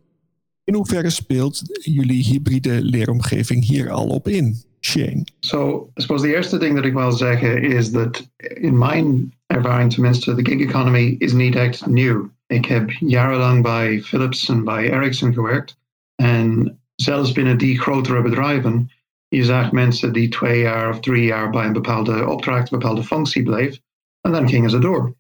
[0.64, 4.56] In hoeverre speelt jullie hybride leeromgeving hier al op in?
[4.80, 5.24] Shane.
[5.40, 9.94] So, I suppose the eerste ding dat ik wil zeggen is dat in mijn ervaring
[9.94, 12.30] tenminste, de gig economy is niet echt nieuw.
[12.48, 15.78] Ik heb jarenlang bij Philips en bij Ericsson gewerkt.
[16.16, 18.92] En zelfs binnen die grotere bedrijven,
[19.28, 23.04] je zag mensen die twee jaar of drie jaar bij een bepaalde opdracht, een bepaalde
[23.04, 23.80] functie bleef.
[24.22, 25.16] En dan gingen ze door.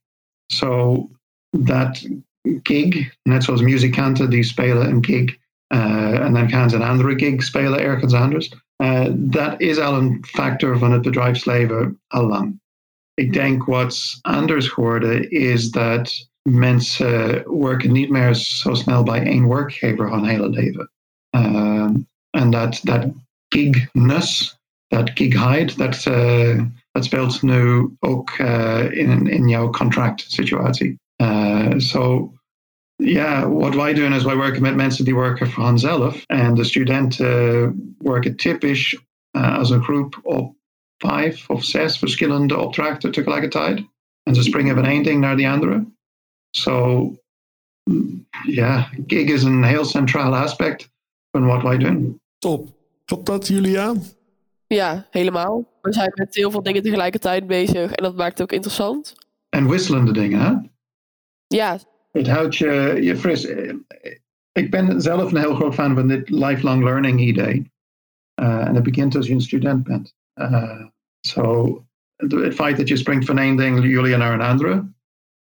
[0.46, 1.10] So,
[1.50, 2.08] dat
[2.64, 5.40] gig, net zoals muzikanten die spelen een gig
[5.74, 8.54] uh, en dan gaan ze een andere gig spelen ergens anders.
[8.84, 12.54] Uh, dat is al een factor van het bedrijfsleven al.
[13.14, 19.48] Ik denk wat anders geworden is dat mensen werken niet meer zo snel bij één
[19.48, 20.92] werkgever hun hele leven.
[21.36, 21.90] Uh,
[22.30, 23.06] en dat, dat
[23.48, 28.32] gigness, dat gigheid, dat, uh, dat speelt nu ook
[28.90, 31.00] in, in jouw contractsituatie.
[31.22, 32.34] Uh, so
[32.96, 36.24] ja, wat wij doen is wij werken met mensen die werken voor hunzelf.
[36.26, 39.00] En de studenten werken typisch
[39.38, 40.56] uh, als een groep op
[40.98, 43.84] vijf of zes verschillende opdrachten tegelijkertijd.
[44.24, 45.86] En ze springen van één ding naar de andere.
[46.50, 47.16] So,
[48.46, 50.92] ja, gig is een heel centraal aspect
[51.32, 52.20] van wat wij doen.
[52.38, 52.70] Top.
[53.06, 53.94] Klopt dat, Julia?
[54.68, 55.80] Ja, helemaal.
[55.82, 59.16] We zijn met heel veel dingen tegelijkertijd bezig en dat maakt het ook interessant.
[59.50, 60.54] En wisselende dingen, hè?
[61.54, 61.80] Ja,
[62.12, 63.46] het houdt je, je fris.
[64.52, 67.72] Ik ben zelf een heel groot fan van dit lifelong learning idee.
[68.42, 70.16] Uh, en het begint als je een student bent.
[70.36, 70.86] Uh,
[71.20, 71.86] so,
[72.16, 74.94] het feit dat je springt van één ding, jullie naar een andere,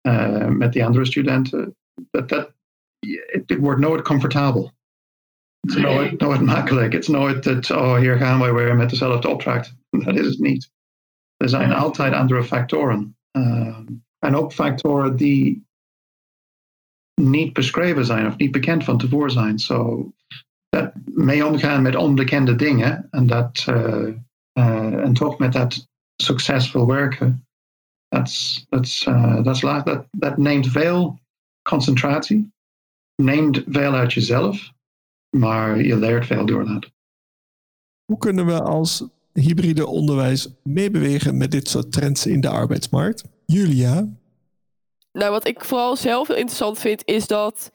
[0.07, 1.75] uh, met die andere studenten,
[2.12, 2.53] dat, dat,
[2.99, 4.71] het, het wordt nooit comfortabel.
[5.59, 6.93] Het is nooit, nooit makkelijk.
[6.93, 9.75] Het is nooit dat, oh, hier gaan wij weer met dezelfde opdracht.
[10.05, 10.71] Dat is het niet.
[11.38, 13.17] Er zijn altijd andere factoren.
[14.19, 15.68] en ook factoren die
[17.19, 19.60] niet beschreven zijn of niet bekend van tevoren zijn.
[19.60, 20.12] Zo
[20.69, 24.08] dat mee omgaan met onbekende dingen en, dat, uh,
[24.53, 27.47] uh, en toch met dat succesvol werken,
[28.08, 28.65] dat,
[29.08, 29.43] uh,
[30.12, 31.19] dat neemt veel
[31.69, 32.51] concentratie,
[33.15, 34.71] neemt veel uit jezelf,
[35.38, 36.91] maar je leert veel door dat.
[38.05, 43.23] Hoe kunnen we als hybride onderwijs meebewegen met dit soort trends in de arbeidsmarkt?
[43.45, 44.08] Julia,
[45.19, 47.71] nou, wat ik vooral zelf heel interessant vind, is dat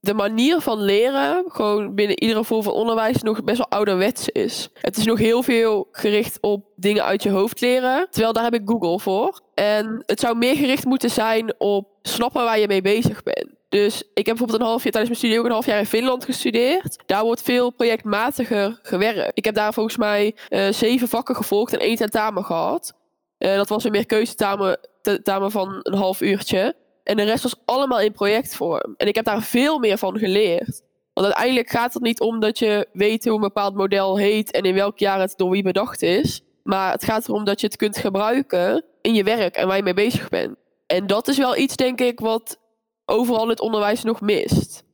[0.00, 4.68] de manier van leren, gewoon binnen iedere vorm van onderwijs, nog best wel ouderwets is.
[4.80, 8.54] Het is nog heel veel gericht op dingen uit je hoofd leren, terwijl daar heb
[8.54, 9.40] ik Google voor.
[9.54, 13.54] En het zou meer gericht moeten zijn op snappen waar je mee bezig bent.
[13.68, 15.86] Dus ik heb bijvoorbeeld een half jaar tijdens mijn studie ook een half jaar in
[15.86, 17.02] Finland gestudeerd.
[17.06, 19.30] Daar wordt veel projectmatiger gewerkt.
[19.34, 22.92] Ik heb daar volgens mij uh, zeven vakken gevolgd en één tentamen gehad.
[23.38, 26.74] Uh, dat was een meer keuzetamen van een half uurtje.
[27.06, 28.94] En de rest was allemaal in projectvorm.
[28.96, 30.82] En ik heb daar veel meer van geleerd.
[31.12, 34.62] Want uiteindelijk gaat het niet om dat je weet hoe een bepaald model heet en
[34.62, 36.42] in welk jaar het door wie bedacht is.
[36.62, 39.82] Maar het gaat erom dat je het kunt gebruiken in je werk en waar je
[39.82, 40.56] mee bezig bent.
[40.86, 42.58] En dat is wel iets, denk ik, wat
[43.04, 44.84] overal het onderwijs nog mist.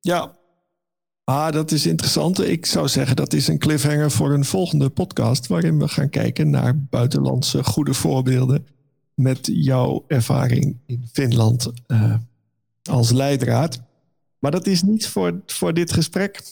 [0.00, 0.36] Ja,
[1.24, 2.48] ah, dat is interessant.
[2.48, 6.50] Ik zou zeggen dat is een cliffhanger voor een volgende podcast waarin we gaan kijken
[6.50, 8.66] naar buitenlandse goede voorbeelden
[9.22, 12.14] met jouw ervaring in Finland uh,
[12.82, 13.82] als leidraad.
[14.38, 16.42] Maar dat is niet voor, voor dit gesprek.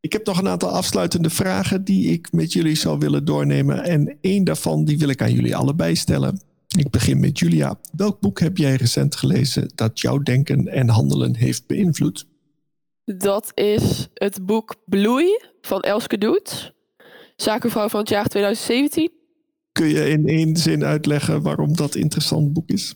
[0.00, 3.84] Ik heb nog een aantal afsluitende vragen die ik met jullie zou willen doornemen.
[3.84, 6.40] En één daarvan die wil ik aan jullie allebei stellen.
[6.78, 7.78] Ik begin met Julia.
[7.96, 12.26] Welk boek heb jij recent gelezen dat jouw denken en handelen heeft beïnvloed?
[13.04, 16.74] Dat is het boek Bloei van Elske Doet.
[17.36, 19.23] Zakenvrouw van het jaar 2017.
[19.80, 22.94] Kun je in één zin uitleggen waarom dat interessant boek is?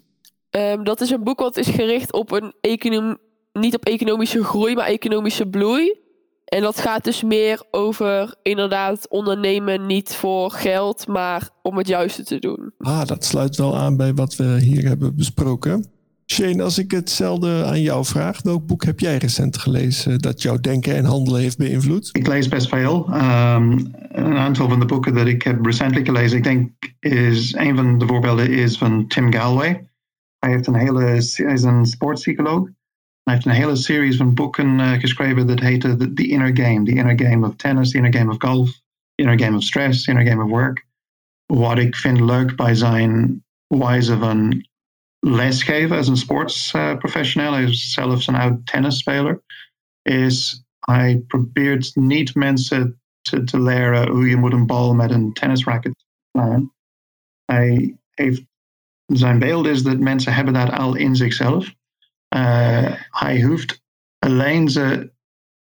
[0.51, 3.17] Ehm, dat is een boek wat is gericht op een economie,
[3.53, 5.99] niet op economische groei, maar economische bloei.
[6.45, 12.25] En dat gaat dus meer over inderdaad ondernemen niet voor geld, maar om het juiste
[12.25, 12.73] te doen.
[12.79, 15.85] Ah, dat sluit wel aan bij wat we hier hebben besproken.
[16.33, 20.57] Shane, als ik hetzelfde aan jou vraag, welk boek heb jij recent gelezen dat jouw
[20.61, 22.09] denken en handelen heeft beïnvloed?
[22.12, 23.09] Ik lees best veel.
[23.09, 27.77] Um, een aantal van de boeken dat ik heb recentelijk gelezen, ik denk is een
[27.77, 29.88] van de voorbeelden is van Tim Galway.
[30.38, 32.69] Hij heeft een hele, is een sportpsycholoog.
[33.23, 36.85] Hij heeft een hele series van boeken uh, geschreven dat heette the, the Inner Game.
[36.85, 38.71] The Inner Game of Tennis, The Inner Game of Golf,
[39.14, 40.87] The Inner Game of Stress, The Inner Game of Work.
[41.47, 44.67] Wat ik vind leuk bij zijn wijze van
[45.31, 49.43] lesgeven als een sportsprofessional, hij is zelfs een oud tennisspeler,
[50.03, 55.33] is hij probeert niet mensen te, te leren hoe je moet een bal met een
[55.33, 56.73] tennisracket slaan.
[57.45, 58.45] Hij heeft,
[59.07, 61.75] zijn beeld is dat mensen hebben dat al in zichzelf.
[62.37, 63.83] Uh, hij hoeft
[64.19, 65.12] alleen ze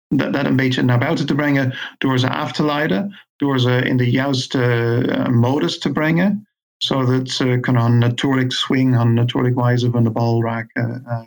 [0.09, 3.83] dat, dat, een beetje naar buiten te brengen door ze af te leiden, door ze
[3.83, 4.59] in de juiste
[5.07, 6.50] uh, modus te brengen
[6.83, 11.03] zodat ze kunnen natuurlijk swing, een natuurlijk wijze van de bal raken.
[11.07, 11.23] Uh,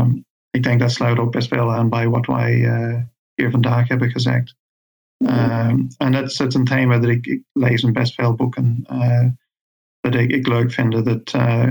[0.00, 3.02] um, ik denk dat sluit ook best wel aan bij wat wij uh,
[3.34, 4.56] hier vandaag hebben gezegd.
[5.16, 8.84] Um, en dat is een thema dat ik, lees in best veel boeken.
[8.92, 9.26] Uh,
[10.00, 11.04] dat ik, ik leuk vind.
[11.04, 11.68] Dat uh,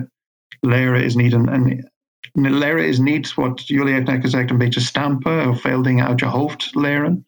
[0.60, 1.89] leren is niet een, een
[2.32, 6.20] leren is niet wat jullie heeft net gezegd, een beetje stampen of veel dingen uit
[6.20, 7.28] je hoofd leren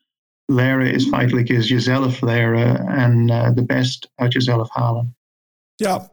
[0.50, 5.16] leren is feitelijk is jezelf leren en uh, de best uit jezelf halen.
[5.76, 6.12] Ja,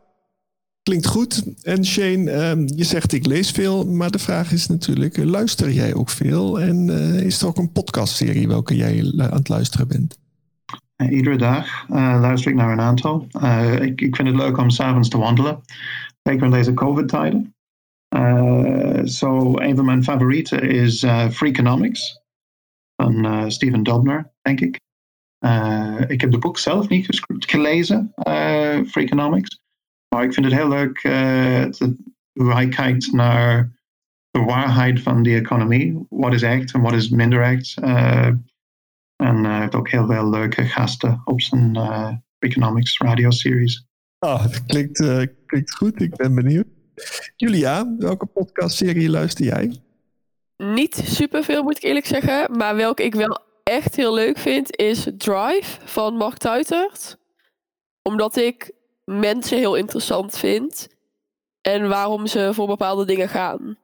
[0.82, 1.62] klinkt goed.
[1.62, 5.94] En Shane, um, je zegt ik lees veel, maar de vraag is natuurlijk, luister jij
[5.94, 6.60] ook veel?
[6.60, 10.18] En uh, is er ook een podcastserie welke jij aan het luisteren bent?
[10.96, 13.26] Uh, iedere dag luister ik naar een aantal.
[13.80, 15.60] Ik, ik, vind het leuk om s'avonds te wandelen.
[16.22, 17.54] Zeker in deze COVID-tijden.
[18.08, 18.62] Zo,
[19.04, 22.24] so een van mijn favorieten is Freakonomics
[22.96, 24.80] van uh, Steven Dobner, denk ik.
[25.44, 28.12] Uh, ik heb de boek zelf niet gelezen,
[28.86, 29.60] Freakonomics.
[30.08, 31.96] Maar ik vind het heel leuk te,
[32.32, 33.72] hoe hij kijkt naar
[34.30, 36.06] de waarheid van de economie.
[36.08, 37.76] Wat is echt en wat is minder echt.
[37.76, 41.76] en hij heeft ook heel veel leuke gasten op zijn
[42.38, 43.86] Freakonomics radioseries.
[44.18, 44.98] Ah, dat klinkt,
[45.46, 46.00] klinkt goed.
[46.00, 46.66] Ik ben benieuwd.
[47.36, 49.80] Julia, welke podcastserie luister jij?
[50.56, 52.56] Niet superveel, moet ik eerlijk zeggen.
[52.56, 57.18] Maar welke ik wel echt heel leuk vind, is Drive van Mark Tuitert.
[58.02, 58.72] Omdat ik
[59.04, 60.88] mensen heel interessant vind.
[61.60, 63.78] En waarom ze voor bepaalde dingen gaan.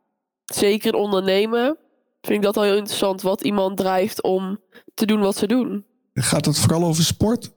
[0.44, 1.78] Zeker in ondernemen
[2.20, 3.22] vind ik dat al heel interessant.
[3.22, 4.58] Wat iemand drijft om
[4.94, 5.86] te doen wat ze doen.
[6.14, 7.50] Gaat het vooral over sport?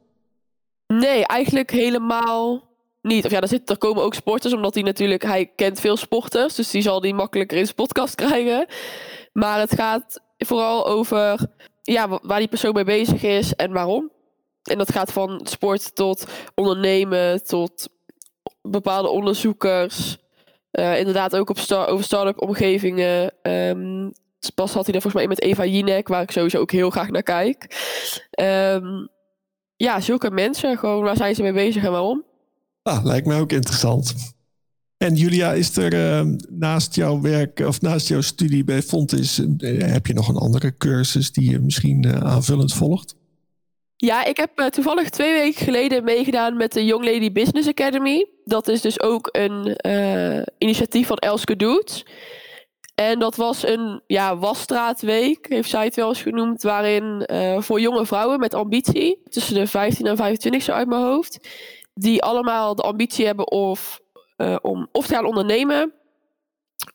[0.88, 2.64] Nee, eigenlijk helemaal
[3.06, 3.26] niet.
[3.26, 6.82] Of ja, er, komen ook sporters, omdat hij natuurlijk, hij kent veel sporters, dus die
[6.82, 8.66] zal die makkelijker in zijn podcast krijgen.
[9.34, 11.48] Maar het gaat vooral over
[11.82, 14.12] ja, waar die persoon mee bezig is en waarom.
[14.64, 17.90] En dat gaat van sport tot ondernemen, tot
[18.62, 20.18] bepaalde onderzoekers.
[20.72, 23.34] Uh, inderdaad ook op over start-up omgevingen.
[23.42, 24.12] Um,
[24.56, 27.10] pas had hij daar volgens mij met Eva Jinek, waar ik sowieso ook heel graag
[27.10, 27.68] naar kijk.
[28.40, 29.10] Um,
[29.76, 32.24] ja, zulke mensen, gewoon waar zijn ze mee bezig en waarom?
[32.86, 34.14] Ah, lijkt mij ook interessant.
[34.98, 39.82] En Julia, is er uh, naast jouw werk of naast jouw studie bij Fontis, uh,
[39.82, 43.16] heb je nog een andere cursus die je misschien uh, aanvullend volgt?
[43.96, 48.26] Ja, ik heb toevallig twee weken geleden meegedaan met de Young Lady Business Academy.
[48.44, 49.78] Dat is dus ook een
[50.58, 52.06] initiatief van Elske Doet.
[52.96, 57.28] En dat was een ja, wasstraatweek, heeft zij het wel eens genoemd, waarin
[57.60, 61.40] voor jonge vrouwen met ambitie, tussen de 15 en 25 zo uit mijn hoofd,
[61.96, 64.02] die allemaal de ambitie hebben of,
[64.38, 65.94] uh, om of te gaan ondernemen,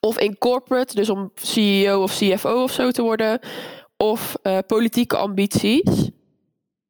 [0.00, 3.40] of in corporate, dus om CEO of CFO of zo te worden,
[3.96, 6.10] of uh, politieke ambities.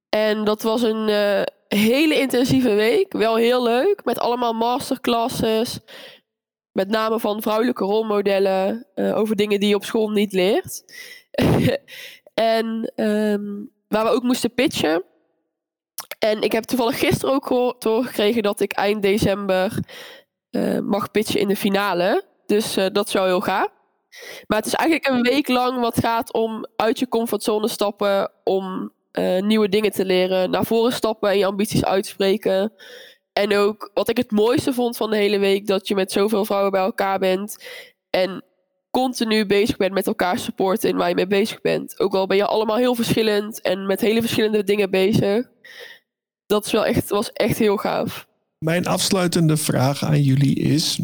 [0.08, 5.80] En dat was een uh, hele intensieve week, wel heel leuk, met allemaal masterclasses,
[6.72, 10.84] met name van vrouwelijke rolmodellen over dingen die je op school niet leert.
[12.34, 15.04] en um, waar we ook moesten pitchen.
[16.18, 19.78] En ik heb toevallig gisteren ook doorgekregen dat ik eind december
[20.50, 22.24] uh, mag pitchen in de finale.
[22.46, 23.68] Dus uh, dat zou heel gaaf.
[24.46, 28.92] Maar het is eigenlijk een week lang wat gaat om uit je comfortzone stappen, om
[29.12, 32.72] uh, nieuwe dingen te leren, naar voren stappen en je ambities uitspreken.
[33.32, 36.44] En ook wat ik het mooiste vond van de hele week, dat je met zoveel
[36.44, 37.64] vrouwen bij elkaar bent
[38.10, 38.44] en
[38.90, 42.00] continu bezig bent met elkaar supporten in waar je mee bezig bent.
[42.00, 45.50] Ook al ben je allemaal heel verschillend en met hele verschillende dingen bezig
[46.46, 48.28] dat is wel echt, was echt heel gaaf.
[48.58, 51.00] Mijn afsluitende vraag aan jullie is: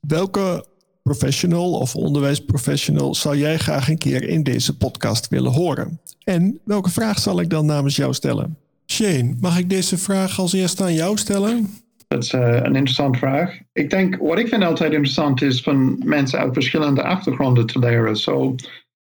[0.00, 0.64] Welke
[1.02, 6.00] professional of onderwijsprofessional zou jij graag een keer in deze podcast willen horen?
[6.24, 8.58] En welke vraag zal ik dan namens jou stellen?
[8.86, 11.82] Shane, mag ik deze vraag als eerste aan jou stellen?
[12.08, 13.58] Dat is uh, een interessante vraag.
[13.72, 18.16] Ik denk, wat ik vind altijd interessant is van mensen uit verschillende achtergronden te leren.
[18.16, 18.54] Zo,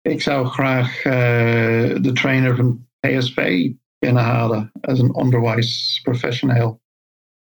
[0.01, 1.13] ik zou graag uh,
[2.01, 3.69] de trainer van PSV
[3.99, 6.81] binnenhalen als een onderwijsprofessional.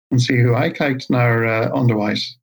[0.09, 2.41] En zien hoe hij kijkt naar uh, onderwijs.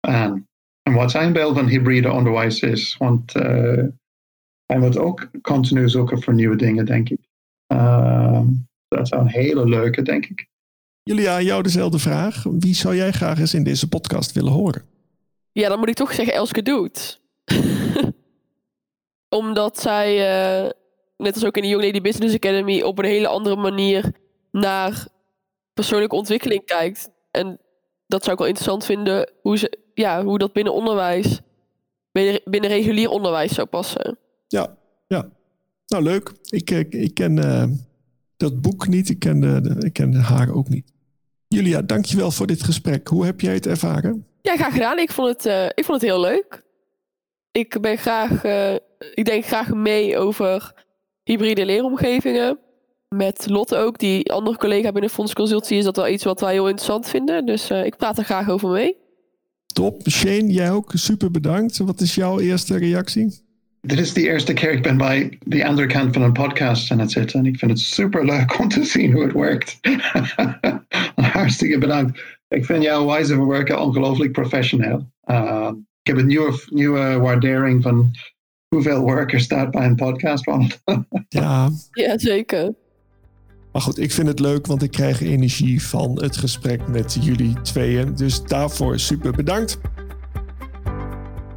[0.00, 0.48] En,
[0.82, 2.96] en wat zijn beeld van hybride onderwijs is.
[2.96, 3.32] Want
[4.66, 7.20] hij moet ook continu zoeken voor nieuwe dingen, denk ik.
[7.66, 8.46] Ehm,
[8.88, 10.46] dat zou een hele leuke, denk ik.
[11.02, 12.42] Julia, jou dezelfde vraag.
[12.42, 14.82] Wie zou jij graag eens in deze podcast willen horen?
[15.52, 17.20] Ja, dan moet ik toch zeggen Elske Doet.
[19.40, 20.10] Omdat zij,
[20.64, 20.70] uh,
[21.16, 24.12] net als ook in de Young Lady Business Academy, op een hele andere manier
[24.50, 25.06] naar
[25.74, 27.10] persoonlijke ontwikkeling kijkt.
[27.30, 27.60] En
[28.06, 31.40] dat zou ik wel interessant vinden, hoe, ze, ja, hoe dat binnen onderwijs,
[32.12, 34.18] binnen, binnen regulier onderwijs zou passen.
[34.48, 35.28] Ja, ja.
[35.86, 36.32] Nou, leuk.
[36.44, 37.64] Ik, ik, ik ken uh,
[38.36, 39.08] dat boek niet.
[39.08, 40.92] Ik ken, de, ik ken haar ook niet.
[41.48, 43.08] Julia, dankjewel voor dit gesprek.
[43.08, 44.26] Hoe heb jij het ervaren?
[44.42, 44.98] Ja, graag gedaan.
[44.98, 46.62] Ik vond het, uh, ik vond het heel leuk.
[47.50, 48.74] Ik ben graag, uh,
[49.14, 50.81] ik denk graag mee over
[51.24, 52.58] hybride leeromgevingen.
[53.08, 56.52] Met Lotte ook, die andere collega binnen Fonds Consultie, is dat wel iets wat wij
[56.52, 57.46] heel interessant vinden.
[57.46, 58.96] Dus uh, ik praat er graag over mee.
[59.66, 60.08] Top.
[60.10, 61.76] Shane, jij ook super bedankt.
[61.78, 63.50] Wat is jouw eerste reactie?
[63.80, 66.98] Dit is de eerste keer ik ben bij de andere kant van een podcast aan
[66.98, 67.38] het zitten.
[67.38, 69.78] En ik vind het super leuk om te zien hoe het werkt.
[71.32, 72.22] Hartstikke bedankt.
[72.48, 75.10] Ik vind jouw wijze van werken ongelooflijk professioneel.
[75.24, 75.70] Uh,
[76.02, 78.10] ik heb een nieuwe, nieuwe waardering van
[78.74, 80.44] hoeveel werk er staat bij een podcast.
[81.28, 81.70] ja.
[81.92, 82.74] ja, zeker.
[83.72, 87.60] Maar goed, ik vind het leuk, want ik krijg energie van het gesprek met jullie
[87.62, 88.14] tweeën.
[88.14, 89.80] Dus daarvoor super bedankt.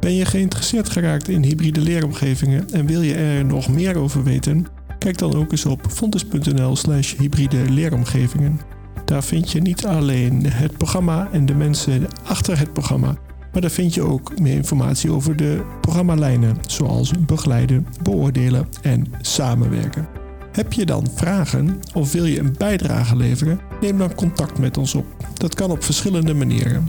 [0.00, 4.66] Ben je geïnteresseerd geraakt in hybride leeromgevingen en wil je er nog meer over weten?
[4.98, 8.60] Kijk dan ook eens op fontes.nl/slash hybride leeromgevingen.
[9.04, 13.16] Daar vind je niet alleen het programma en de mensen achter het programma,
[13.56, 20.08] maar daar vind je ook meer informatie over de programmalijnen, zoals begeleiden, beoordelen en samenwerken.
[20.52, 23.60] Heb je dan vragen of wil je een bijdrage leveren?
[23.80, 25.06] Neem dan contact met ons op.
[25.34, 26.88] Dat kan op verschillende manieren.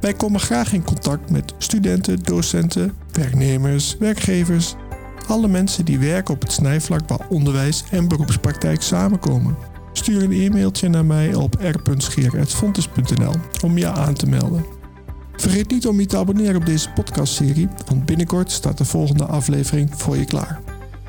[0.00, 4.74] Wij komen graag in contact met studenten, docenten, werknemers, werkgevers,
[5.26, 9.56] alle mensen die werken op het snijvlak waar onderwijs en beroepspraktijk samenkomen.
[9.92, 13.34] Stuur een e-mailtje naar mij op r.scheer.fontes.nl
[13.64, 14.81] om je aan te melden.
[15.36, 19.90] Vergeet niet om je te abonneren op deze podcastserie, want binnenkort staat de volgende aflevering
[19.94, 20.60] voor je klaar.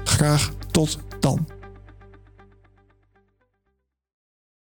[0.03, 1.47] Graag tot dan.